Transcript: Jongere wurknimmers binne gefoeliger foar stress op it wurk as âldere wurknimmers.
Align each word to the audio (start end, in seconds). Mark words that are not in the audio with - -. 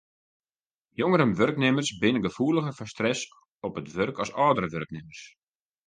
Jongere 0.99 1.25
wurknimmers 1.39 1.91
binne 2.01 2.21
gefoeliger 2.25 2.73
foar 2.77 2.91
stress 2.93 3.21
op 3.65 3.77
it 3.79 3.91
wurk 3.95 4.17
as 4.23 4.35
âldere 4.45 4.69
wurknimmers. 4.73 5.21